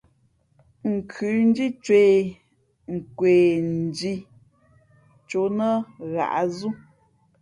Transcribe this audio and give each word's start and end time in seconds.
Nkhʉndhǐ 0.93 1.65
cwēh, 1.83 2.25
α 2.93 2.95
kwe 3.17 3.31
pαndhī 3.53 4.13
cō 5.29 5.41
nά 5.57 5.69
hǎʼzʉ́. 6.13 6.71